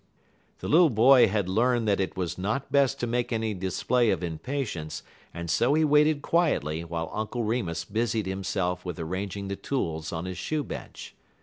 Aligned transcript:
The 0.61 0.67
little 0.67 0.89
boy 0.89 1.27
had 1.27 1.47
learned 1.47 1.87
that 1.87 1.99
it 1.99 2.17
was 2.17 2.35
not 2.35 2.71
best 2.71 2.99
to 3.01 3.05
make 3.05 3.31
any 3.31 3.53
display 3.53 4.09
of 4.09 4.23
impatience, 4.23 5.03
and 5.31 5.47
so 5.47 5.75
he 5.75 5.85
waited 5.85 6.23
quietly 6.23 6.83
while 6.83 7.11
Uncle 7.13 7.43
Remus 7.43 7.85
busied 7.85 8.25
himself 8.25 8.83
with 8.83 8.99
arranging 8.99 9.47
the 9.47 9.55
tools 9.55 10.11
on 10.11 10.25
his 10.25 10.39
shoe 10.39 10.63
bench. 10.63 11.13